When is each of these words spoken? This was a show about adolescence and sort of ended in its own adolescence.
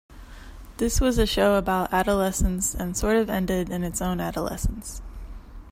This 0.77 0.99
was 0.99 1.19
a 1.19 1.27
show 1.27 1.57
about 1.59 1.93
adolescence 1.93 2.73
and 2.73 2.97
sort 2.97 3.17
of 3.17 3.29
ended 3.29 3.69
in 3.69 3.83
its 3.83 4.01
own 4.01 4.19
adolescence. 4.19 4.99